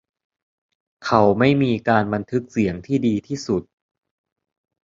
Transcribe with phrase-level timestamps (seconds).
[1.05, 3.63] เขาไม่มีการบันทึกเสียงที่ดีที่สุด